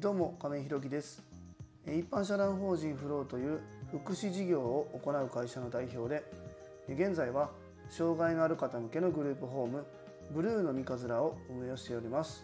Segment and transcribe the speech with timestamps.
[0.00, 1.22] どうも亀井ひろきです。
[1.86, 3.60] 一般社団法人フローという
[3.90, 6.24] 福祉事業を行う会社の代表で
[6.88, 7.50] 現在は
[7.90, 9.84] 障害のある方向けのグループホーム
[10.30, 12.42] ブルーの三日面を運営しております。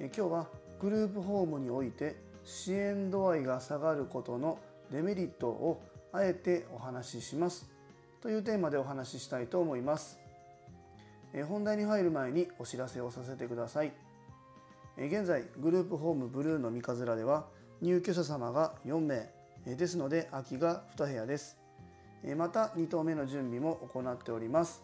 [0.00, 0.48] 今日は
[0.80, 4.58] グループホームにおいて支援度合いが下がることの
[4.90, 5.80] デメリットを
[6.12, 7.70] あえてお話しします。
[8.20, 10.18] というテーマでお話ししたいと思います。
[11.48, 13.92] 本題に入る前にお知らせをさせてください。
[14.98, 17.46] 現在グループホームブルーの三日面では
[17.80, 19.30] 入居者様が4名
[19.64, 21.56] ですので空きが2部屋です。
[22.36, 24.82] また2棟目の準備も行っております。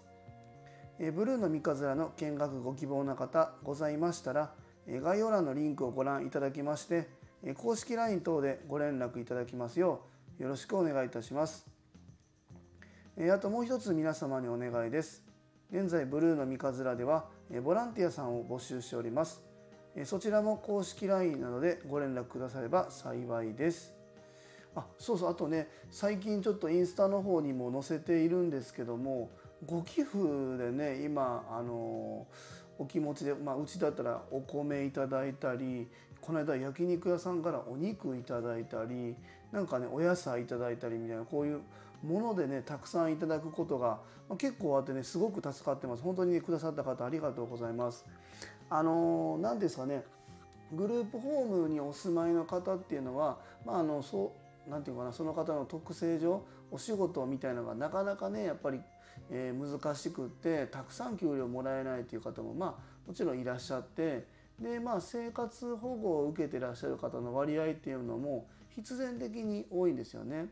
[0.98, 4.52] ブルーの三日面の見学ご希望の方ございましたら
[4.88, 7.08] 概要欄のリンクをご覧いただきまして
[7.56, 10.00] 公式 LINE 等でご連絡いただきますよ
[10.40, 11.66] うよろしくお願いいたします。
[13.32, 15.22] あともう一つ皆様にお願いです。
[15.70, 17.26] 現在ブルーの三日面では
[17.62, 19.47] ボランティアさんを募集しております。
[20.04, 23.94] そちらも公式 LINE などでご連絡くだされば幸いです。
[24.76, 29.30] あそうそうあとね最近ちょっとインスタの方にも載せているんですけども
[29.66, 30.18] ご寄付
[30.56, 32.26] でね今あの
[32.78, 35.88] お気持ちで、まあ、うちだったらお米いただいたり
[36.20, 39.16] この間焼肉屋さんからお肉いただいたり
[39.50, 41.60] なんかねお野菜いただいたりみたいなこういう
[42.04, 46.02] ものでねたくさんいただくことが、まあ、結構あってねすごく助かってます。
[46.02, 48.04] 本当に、ね、くださった方ありがとうございます。
[48.70, 50.04] あの何ですかね
[50.72, 54.32] グループホームにお住まいの方っていうのはまああのそ
[54.66, 58.80] うなんていうかなその方の特性上お仕事みたいなのがなかなかねやっぱり、
[59.30, 64.26] えー、難しくってたくさん給料もらえないという方もまあもちろんいらっしゃって
[64.60, 70.48] でまあ生活保護を受けてらっしゃる方の割合っていうのも必然的に多いんですよね。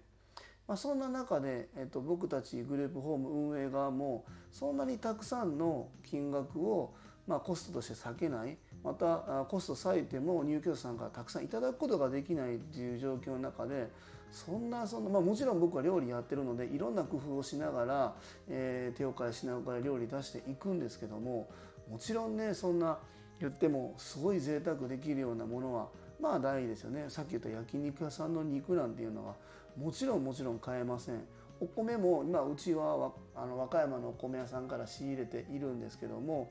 [0.66, 6.92] まあ、そんな中で、えっと、僕たちグループホーム運営側もそんなにたくさんの金額を
[7.26, 13.88] まあ、コストとして避けないまたコスト割いても入居者さんからたくさんいただくことができないっていう状況の中で
[14.30, 18.14] そんなそんな、まあ、もちろん僕は料理やってるのでいろんな工夫をしながら、
[18.48, 21.48] えー、手を変えしながら料理出していくんですけども
[21.90, 22.98] もちろんねそんな
[23.40, 25.88] 言ってもすごい贅沢できるようなものは
[26.20, 29.34] まあ大事ですよねさっき言った焼肉屋さんの肉なんていうのは
[29.76, 31.22] もちろんもちろん買えません。
[31.60, 36.50] お米も今うちはあの和歌山のお米屋さんから仕入れているんですけども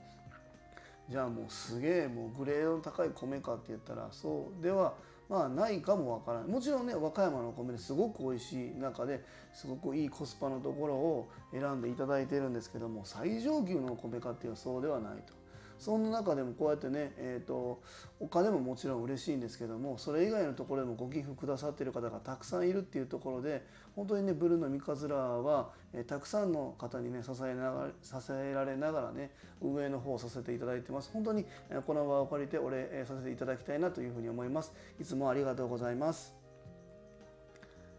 [1.10, 4.96] じゃあもうすげえもうグレードの高い米かって言ったらそうでは
[5.30, 9.24] まあないかもわからないもちろんね和歌山のお米ですごく美味しい中で
[9.54, 15.46] すごくいいコスパのところを選んでいただいてるんですけども最上級のお米かっていうそうではないと。
[15.78, 17.82] そんな中でもこうやってね、えーと、
[18.20, 23.66] お金ももちろん嬉しいんですけどもそれ以外のところでもご寄付くださってる方がたくさんいるっていうところで
[23.96, 31.10] 本当にねブルーの三日面は、えー、たくさんの方にね支えながら支えられながらね運営の方をさせていただいてます。
[31.14, 34.74] 本当に、えー、この場を借りてお礼、えー、させていただきたいなというふうに思います。
[35.00, 36.34] いつもありがとうございます、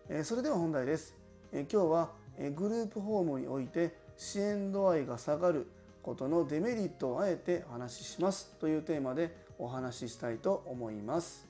[0.08, 1.14] えー、それでは本題です、
[1.52, 5.66] えー、今日は、えー、グループホームにおいて支援度合いが下がる
[6.02, 8.54] ことのデメリットをあえてお話しします。
[8.60, 11.45] というテーマでお話ししたいと思います。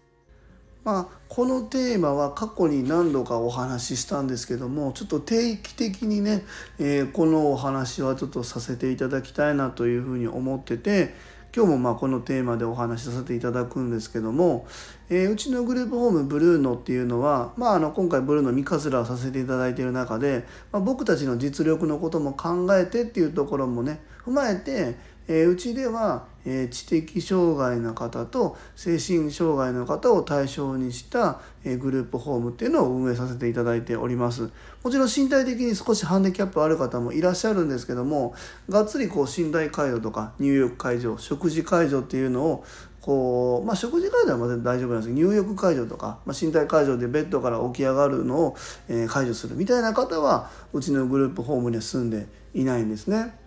[0.87, 6.45] まあ、このテーマは過去に何度かお話ししたんですけどもちょっと定期的にね、
[6.79, 11.13] えー、このお話はちょっとさせていただきたいなというふうに思ってて
[11.53, 14.69] 今日もまあこのテーマでお話しさせていただくんですけども、
[15.09, 24.95] えー、うちのグループホームブルーノっていうのは、まあ、あの今回ブルーノ三日面をさせていただいている中で、まあ、僕たちの実力のことも考えてっていうところもね踏まえて
[25.29, 34.51] えー、うちでは、えー、知的障害の方と精神障害の方を対象にした、えー、グループホームっていうのを運営させていただいております
[34.83, 38.35] もちろん身体的に少しハンディキャップある方もいらっしゃるんですけども
[38.69, 42.65] がっつりこう寝台介助とか入浴介助食事介助っていうのを
[43.07, 48.57] こうまあ、食事介助はまだ大丈夫なんですけど入浴介助とか、まあ、身体介助でベッドから起き上がるのを、
[48.89, 53.39] えー、介助するみたいな方はうちのグループホームには住んでいないんですね。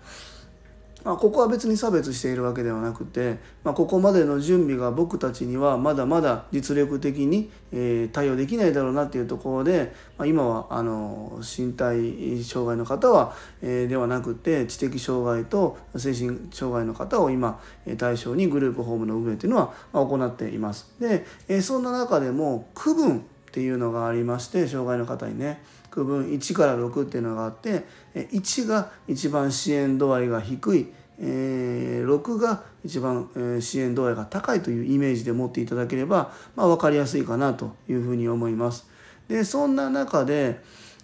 [1.04, 17.62] まあ、ここは別に差別しているわけではなくて、まあ、ここまでの準備が僕たちにはまだまだ実力的に、え、対応できないだろうなっていうところで、まあ、今はあの身体障害の方は、え、ではなくて知的障害と精神障害の方を今
[17.98, 20.94] 対象にグループホームの運営というのは行っています。
[21.00, 27.84] で、え、そんな中でも区分っていうのがありまして障害の方にね区分1から6っていうのがあって
[28.16, 30.92] 1が一番支援度合いが低い
[31.22, 38.88] えー、6が一番、えー、支援度合いが高いというイメージで持っていただければ、まあ、分かりやすいかなというふうに思います。
[39.28, 40.62] でそんな中で、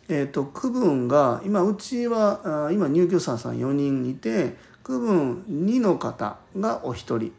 [0.08, 7.34] えーと、区分が今うちはあ今入居者さん4人いて区分2の方がお一人、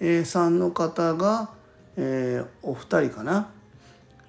[0.00, 1.50] えー、3の方が
[1.96, 3.50] えー、お二人かな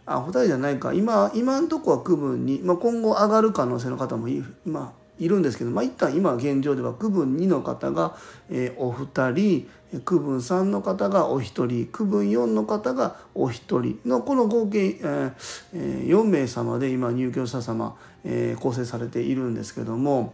[0.05, 8.17] あお二人じゃないか今今んとこは区分に、まあ、今後上がる可能性の方も今いるんですけど、まあ、一旦今現状では区分2の方が、
[8.49, 9.69] えー、お二人
[10.03, 20.33] 区分3の方がお一人区分4の方がお一人のこの合計、えー、4名様で今入居者様、えー、構成されているんですけども。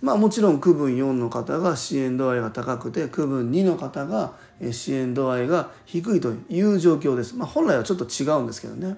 [0.00, 4.34] まあ、もちろん区分4の方が支援度合いが高くて区分2の方が
[4.72, 7.36] 支援度合いが低いという状況です。
[7.36, 8.96] まあ、本来はちょっと違うんですけどね。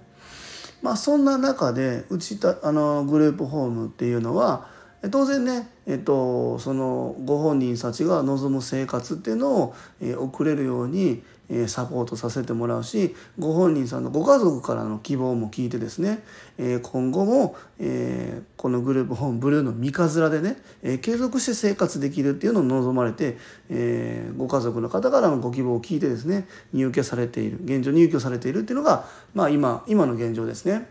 [0.82, 4.66] まあ、そんな中でうちたあのグループホームっていうのは
[5.10, 16.22] 当然ね、えっと、そのご本人たちが望む生活っていうのを、えー、送れるように、え、サポートさせてもらうしご本人さんのご家族からの希望も聞いてですね、
[16.56, 23.36] え、今後も、え、このグループホームブルーの三日面でね、え、継続して生活できるっていうのを望まれて、
[23.68, 29.04] え、ご家族の方からのご希望を聞いてですね入居されている現状入居されているっていうのが、
[29.34, 30.88] まあ今、今の現状ですね。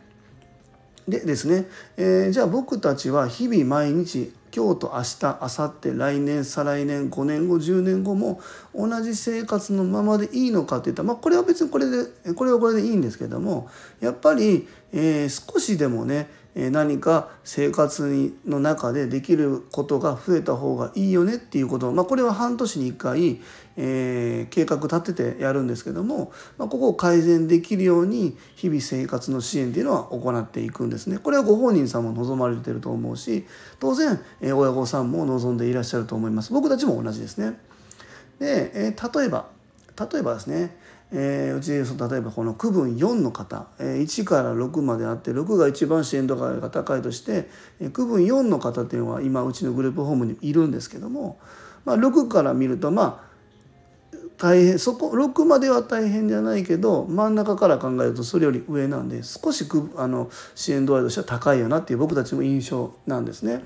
[1.08, 1.66] でですね、
[1.98, 8.42] えー、じゃあ僕たちは日々毎日今日と明日明後日来年再来年5年後10年後も
[8.74, 13.70] 同じ生活のままでいいのかっていったら、まあ、これは別にこれでこれはこれでいいんですけども
[14.00, 23.40] やっぱり、えー、少しでもね何か生活の中でできることが増えた方がいいよねっていうことまあ、これは半年に1回、
[23.78, 31.20] えー、計画立ててやるんですけども、まあ、ここを改善できるように日々生活の支援っていうのは行っていくんですね。
[31.20, 33.46] これはご本人さんも望まれてると思うし
[33.80, 36.52] 当然、え、親御さんも望んでいらっしゃると思います。
[36.52, 37.60] 僕たちも同じですね。
[38.40, 39.48] で、えー、例えば
[40.12, 40.78] 例えばですね
[41.12, 51.40] えー、うち例えばこの区分4の方、えー、1から6まであって6が一番支援度が高いとして、えー、区分4の方っていうのは今うちのグループホームにいるんですけども、
[51.84, 53.30] まあ、6から見るとまあ
[54.38, 59.68] 大変そこ6までは大変じゃないけど真ん中から考えるとそれより上なんで少し
[59.98, 63.64] あの支援度合いとしては高いよなっていう僕たちの印象なんですね。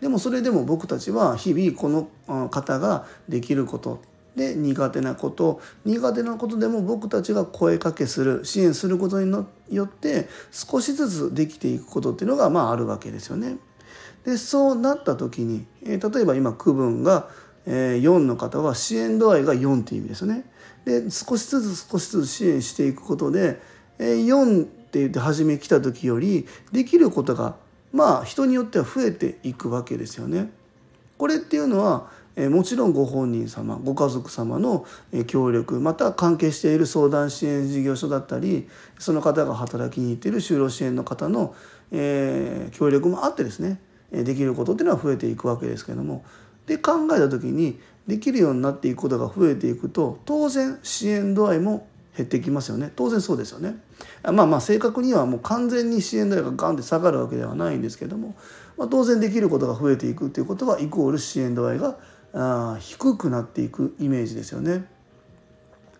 [0.00, 4.02] でもそれでも僕たちは日々この方ができること
[4.36, 9.32] で苦手なこと苦手なことでも僕たちが声かけする支援することに
[9.70, 13.56] よって少しずつできていくことっていうのがまああるわけですよね。
[14.26, 17.28] でそうなった時に、え、例えば今区分が、
[17.64, 20.44] え、4の方は支援度合いが4っていう意味ですよね。
[20.84, 23.60] で少しずつ少しずつ支援していくことで、
[24.00, 27.54] え、4って言って初め来た時よりできることが
[27.92, 30.50] まあ人によっては増えていくわけですよね。
[31.18, 34.84] これっていうのはもちろんご本人様ご家族様の
[35.26, 38.68] 協力また関係している相談支援事業所だったり
[38.98, 41.54] その方が働きに行っている就労支援の方の、
[41.92, 43.80] え協力もあってですね
[44.10, 46.24] できることっていうのは増えていくわけですけども
[46.66, 51.86] で考えた時にできるようになっていくことが増えていくと当然支援度合いも
[52.16, 53.76] 減ってきますよね当然そうですよね。
[54.22, 58.34] まあまあ正確にはもう完全に支援度合いがガンって下がるわけではないんですけども、
[58.78, 61.98] まあ、当然できることが増えていくっていうことはイコール支援度合いが
[62.36, 64.84] あ低くなっていくイメージですよね。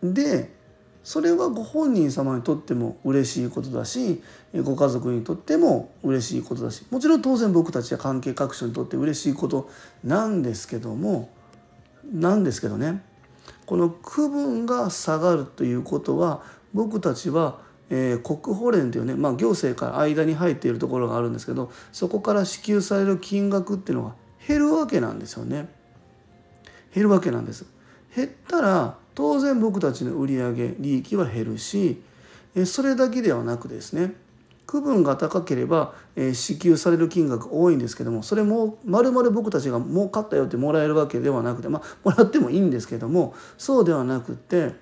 [0.03, 0.55] で
[1.03, 4.23] それはご本人様にとっても嬉しいことだし
[4.65, 9.71] ご家族にとっても嬉しいことだしもちろん当然僕たちや関係各所にとって嬉しいこと
[10.03, 11.31] なんですけども
[12.13, 13.03] なんですけどね
[13.67, 16.43] この区分が下がるということは
[16.75, 24.15] 僕たちは、えー、国保連というね、まあ、行政から間に入っているところがあるんですけどそこから支給される金額っていうのが
[24.47, 25.69] 減るわけなんですよね。
[26.97, 27.67] 減るわけなんです。
[28.15, 32.03] 減ったら当然僕たちの売上利益は減るし
[32.65, 34.15] それだけではなくですね
[34.67, 35.93] 区分が高ければ
[36.33, 44.73] 支給される金額多いんですけどもそれもまるまる僕たちが儲かったよってもらえるわけではなくてまあもらってもいいんですけどもそうではなくって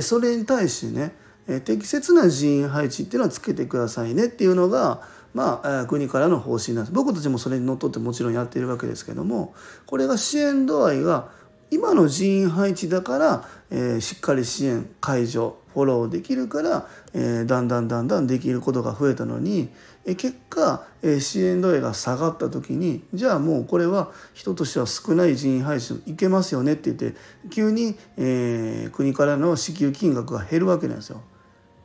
[0.00, 5.02] それに対してね適切な人員配置っていうのはつけてくださいねっていうのが
[5.34, 9.54] まあ、国からの方針なんです僕たちもそれにのっとってもちろんやっているわけですけども
[9.86, 11.30] これが支援度合いが
[11.72, 19.70] 今の人員配置だから、えー、しっかり支援解除フォローできるから、えー、だんだんだんだんできることが増えたのに、
[20.04, 31.22] えー、結果、え、支援度合いが下がった時にじゃあもうこれは人としては少ない人員配置いけますよねって言って急に、え、国からの支給金額が減るわけなんですよ。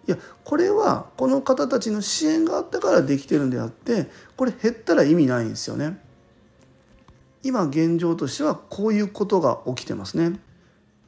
[0.07, 5.99] いやこれはこの方たちの支援があったからできてるんであってこれ減ったら意味ないんですよね。
[7.43, 10.39] 今現状としてはこういうことが起きてますね。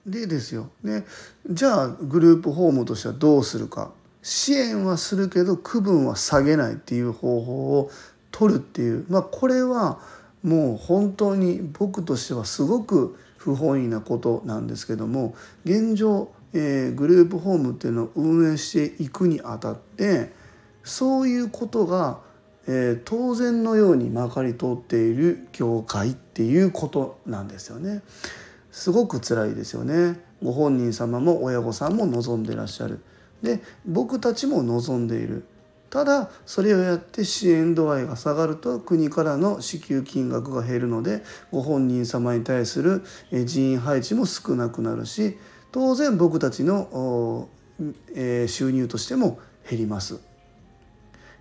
[0.06, 0.70] でですよ。
[0.84, 1.06] で
[1.50, 3.92] じゃあグループホームとしてはどうするか。
[4.22, 7.90] 支援はするけど区分は下げないっていう方法を
[8.32, 10.00] 取るっていうまあこれは
[10.44, 20.32] もう本当に僕としてはすごく不本意なことなんですけども現状えー、グループホームっていうのを運営していくにあたって
[20.84, 22.20] そういうことが、
[22.68, 28.02] えー、当然のようにまかり通っている教会っていうことなんですよね。
[28.72, 30.20] すごく辛いですよね。
[30.44, 33.02] ご本人様も親御さんも望んでいらっしゃる。
[33.42, 35.46] で僕たちも望んでいる。
[35.90, 45.38] ただそれをやって支援度合いが下がると国からの支給金額が減るのでご本人様に対する人員配置も少なくなるし
[45.72, 47.48] 当然僕たちの
[48.48, 50.16] 収入としても減ります。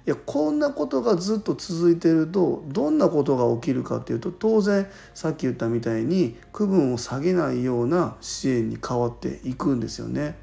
[0.06, 10.38] いやこんなことがずっと続いてるとどんなことが起きるかっていうと当然さっき言ったみたいに区分を下げないような支援に変わっていくんですよね。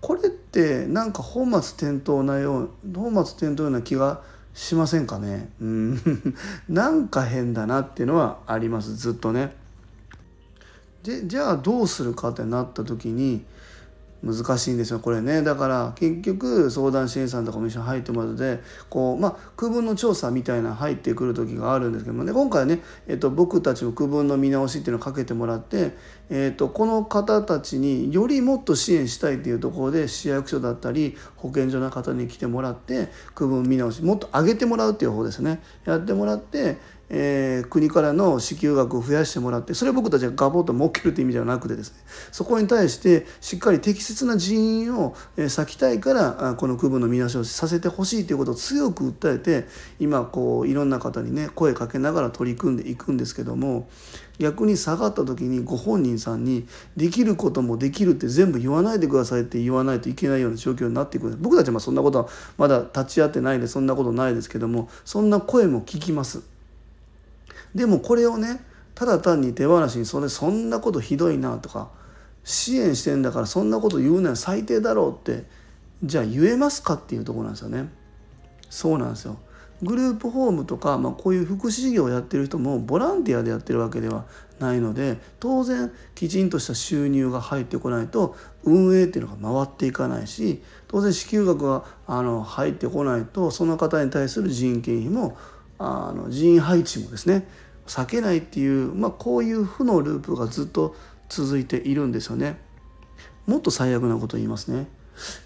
[0.00, 4.22] これってなんか本末転倒なよう本末転倒な気が
[4.54, 5.50] しませんかね？
[5.60, 6.00] うん
[6.70, 9.54] なんか変だなっていうのはありますずっとね。
[11.02, 13.44] でじゃあどうするかってなった時に
[14.22, 15.42] 難しいんですよこれね。
[15.42, 18.58] だから結局相談支援さんとかも一緒に入ってもらって
[18.90, 22.32] こうまあ区分の調査みたいな入ってくる時があるんですけどもね。
[22.32, 25.92] 今回ね、えっと、僕たちも区分の見直しっていうのをかけてもらって、
[26.30, 35.62] えっと、この方たちによりもっと支援したいっていうところで市役所だったり保健所の方に来てもらって区分見直しもっと上げてもらうっていう方ですね。
[35.84, 36.78] やってもらって
[37.10, 41.98] えー、国からの支給額を増やしてもらってそれを僕たちがガボッと設けるという意味ではなくてですね
[42.32, 49.66] そこに対してしっかり適切な人員を割きたいからこの区分の見直しをさせてほしいということを強く訴えて
[49.98, 53.88] 今こういろんな方にね声かけながら取り組んでいくんですけども
[54.38, 66.57] 逆に下がった時にご本人さんにできることもできるって全部言わないでくださいって言わないといけないような状況になっていく僕たちはそんなことはまだ立ち会ってないんでそんなことないですけどもそんな声も聞きます。
[67.74, 71.90] でもこれをねただ単に手放しにそれそんなことひどいなとか
[72.44, 75.44] 支援してんだからそんなこと言うのは最低だろうって
[76.02, 77.88] じゃあ言えますかっていうとこなんですよね。
[78.70, 79.38] そうなんですよ。
[79.82, 84.24] グループホームとか、まあ、こういう福祉事業をやってる人もボランティアでやってるわけでは
[84.58, 88.34] ないので当然きちんとした収入が入ってこないと
[88.64, 95.36] 運営っていうのが回っていかないし当然支給額があの入ってこないとその方に対する人件費も
[95.78, 97.46] あの人員配置もですね
[97.86, 100.94] 避けないっていう、まあ、こういう負のループがずっと
[101.28, 102.58] 続いているんですよね。
[103.46, 104.86] もっと最悪なこと言いますね。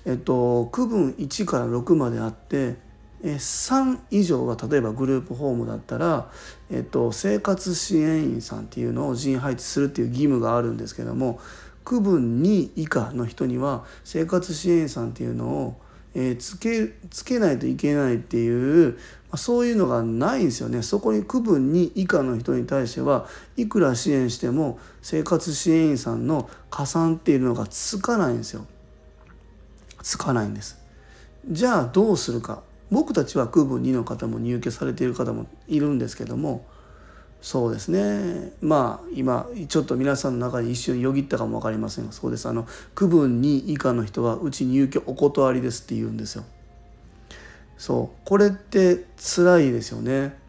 [0.05, 2.77] えっと区分1から6まであって
[3.23, 6.31] 3以上が例えばグループホームだったら、
[6.71, 11.39] えっと、生活支援員さんっていうのを人員配置するっていう義務があるんですけども
[11.85, 15.81] 区分2以下の人には生活支援員さんっていうのを
[16.15, 18.99] え、つけつけないといけないっていう、
[19.37, 20.83] そういうのがないんですよね。
[20.83, 28.67] そこに区分に以下の人に対してはいくら支援しても生活支援員さんの加算っていうのがつかないんですよ。
[30.03, 30.79] つかないんです。
[31.49, 32.62] じゃあどうするか。
[32.91, 36.67] 僕たちは区分2の方も入居されている方もいるんですけども
[37.41, 38.53] そうですね。
[38.61, 42.49] まあ今ちょっと皆さんの中に一瞬よぎったかも分かりませんがそうです。
[42.49, 46.45] あの区分2以下の人はうち入居お断りですって言うんですよ。
[47.76, 50.41] そうこれって辛いですよね。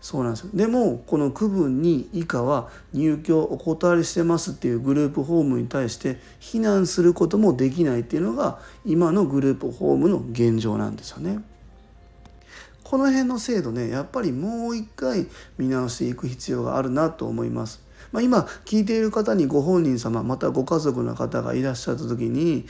[0.00, 11.40] そうなんですよでもこの区分2以下は入居お断りしてますっていうグループホームに対して避難することもできないっていうのが今のグループホームの現状なんですよね。
[12.84, 15.26] この辺の制度ねやっぱりもう一回
[15.58, 17.82] 見直していく必要があるなと思います。
[18.12, 22.64] まあ、今聞いている方にご本人様またご家族の方がいらっしゃった時に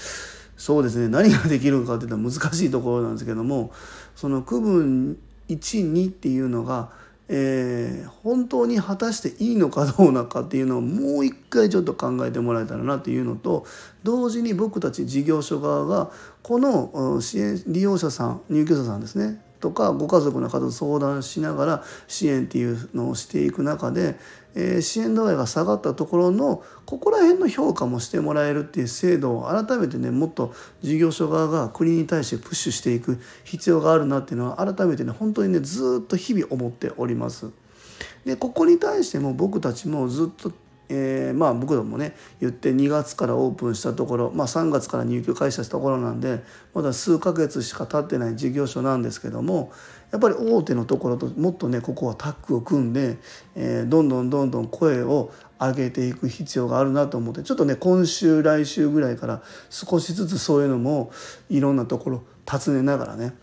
[0.57, 1.09] そうですね。
[1.09, 3.73] 何ができるかっていうのは難しいところなんですけども
[4.15, 6.91] その区分12っていうのが、
[7.29, 13.67] えー、本当に果たしていいのかどうなのかっていうのをもう一回ちょっと考えてもらえたらなというのと
[14.03, 16.11] 同時に僕たち事業所側が
[16.43, 24.17] この支援利用者さん入居者さんですねとかご家族の方と相談しながら支援っていうのをしていく中で、
[24.59, 37.51] えー、支援度合いが下がったところのここら辺の評価もしてもらえるっていう制度を改めてねもっと事業所側が国に対してプッシュしていく必要があるなっていうのは改めてね本当にねずっと日々思っております。
[38.25, 40.51] でここに対しても僕たちもずっと
[40.89, 46.43] えー、まあ僕らもね言って2月からオープンしたところ、まあ、3月から入居開始したところなんで
[46.75, 49.73] まだ数ヶ月しか経ってない事業所なんですけども
[50.13, 53.19] やっぱり大手のところともっとねここはタッグを組んで、
[53.57, 61.11] えー、どんどんどんどん声を上げていく必要があるなと思ってちょっとね今週来週ぐらいから少しずつそういうのも
[61.49, 63.35] いろんなところ訪ねながらね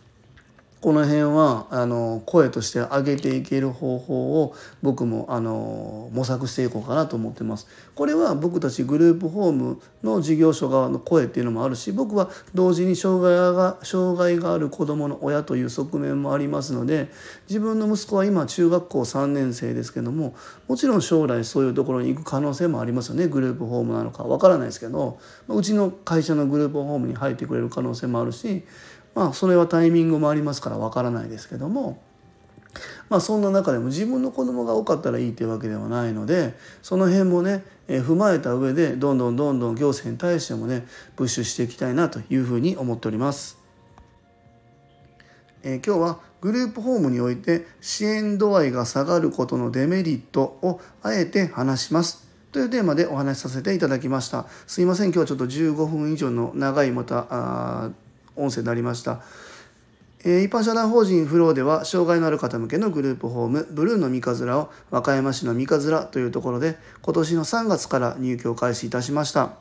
[0.83, 7.69] この辺はあの声として上げていける方法を僕もあの模索していこうかなと思ってます。
[7.95, 17.09] これは僕たちグループホームの事業所側の声っていうのもあるし僕は同時に障害が障害がある子どもの親という側面もありますので
[17.47, 20.35] 自分の息子は今中学校3年生ですけども
[20.67, 28.65] もちろん将来そういうところに行く可能性もありますよねグループホームなのかわからないですけどうちの会社のグループホームに入ってくれる可能性もあるし
[29.15, 32.01] まあそれはタイミングもありますからわからないですけども。
[33.09, 43.59] まあ、そんな中でも自分の子供が多かったらいいというわけではないのでその辺もね、え踏まえた上でどんどんどんどん行政に対してもねプッシュしていきたいなというふうに思っております。
[45.61, 54.47] え今日はグループホームにおいて支援度合いが下がることのデメリットをあえて話しますというテーマでお話しさせていただきました。
[54.67, 57.91] すいません今日はちょっと15分以上の長いまた
[58.35, 59.21] 音声になりました。
[60.25, 69.55] え一般社団法人フローでは障害のある方向けのグループホームブルーの三葛を和歌山市の三葛というところで今年の3月から入居を開始いたしました。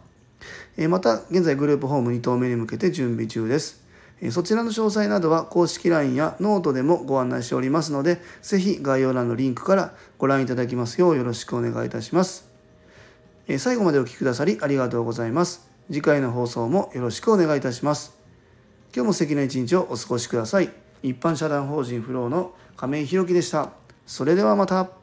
[0.76, 3.82] えまた現在グループホーム2棟目に向けて準備中です。
[4.30, 12.48] そちらの詳細などは公式 LINE やノートでもご案内しておりますのでぜひ概要欄のリンクからご覧いただきますようよろしくお願いいたします。
[13.58, 15.68] 最後までお聴きくださりありがとうございます。
[15.88, 18.21] 次回の放送もよろしくお願いいたします。
[18.94, 20.70] 今日も素敵な一日をお過ごしください。
[21.02, 23.70] 一般社団法人フローの亀井宏樹でした。
[24.06, 25.01] それではまた。